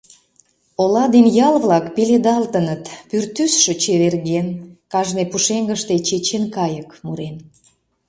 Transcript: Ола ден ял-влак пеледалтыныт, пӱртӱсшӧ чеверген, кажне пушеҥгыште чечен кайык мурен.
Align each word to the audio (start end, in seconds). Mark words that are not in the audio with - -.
Ола 0.81 1.05
ден 1.13 1.25
ял-влак 1.47 1.85
пеледалтыныт, 1.95 2.83
пӱртӱсшӧ 3.09 3.73
чеверген, 3.81 4.47
кажне 4.91 5.23
пушеҥгыште 5.31 5.95
чечен 6.07 6.43
кайык 6.55 6.89
мурен. 7.05 7.35